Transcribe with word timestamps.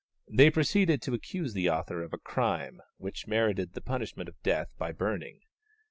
They 0.27 0.49
proceeded 0.49 0.99
to 1.03 1.13
accuse 1.13 1.53
the 1.53 1.69
author 1.69 2.01
of 2.01 2.11
a 2.11 2.17
crime 2.17 2.81
which 2.97 3.27
merited 3.27 3.73
the 3.73 3.81
punishment 3.81 4.29
of 4.29 4.41
death 4.41 4.73
by 4.79 4.93
burning. 4.93 5.41